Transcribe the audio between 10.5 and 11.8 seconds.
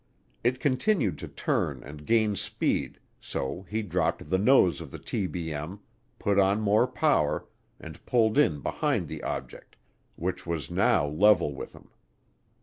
now level with